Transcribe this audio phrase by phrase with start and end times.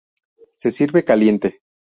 [0.55, 1.61] Se sirve caliente.